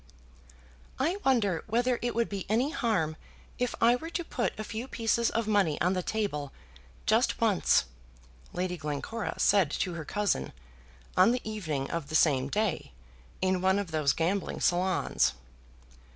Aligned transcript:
"I 0.97 1.17
wonder 1.23 1.63
whether 1.67 1.99
it 2.01 2.15
would 2.15 2.27
be 2.27 2.47
any 2.49 2.71
harm 2.71 3.17
if 3.59 3.75
I 3.79 3.95
were 3.95 4.09
to 4.09 4.23
put 4.23 4.59
a 4.59 4.63
few 4.63 4.87
pieces 4.87 5.29
of 5.29 5.47
money 5.47 5.79
on 5.79 5.93
the 5.93 6.01
table, 6.01 6.51
just 7.05 7.39
once?" 7.39 7.85
Lady 8.51 8.77
Glencora 8.77 9.35
said 9.37 9.69
to 9.69 9.93
her 9.93 10.03
cousin, 10.03 10.53
on 11.15 11.33
the 11.33 11.41
evening 11.47 11.87
of 11.91 12.09
the 12.09 12.15
same 12.15 12.47
day, 12.49 12.93
in 13.43 13.61
one 13.61 13.77
of 13.77 13.91
those 13.91 14.13
gambling 14.13 14.59
salons. 14.59 15.35